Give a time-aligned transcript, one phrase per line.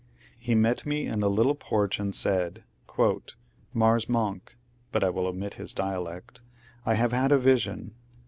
[0.39, 3.21] He met me in a little porch and said, ^
[3.71, 4.41] Mars Mono,"—
[4.91, 6.43] but I will omit his dialect, —^^
[6.87, 7.93] I have had a vision.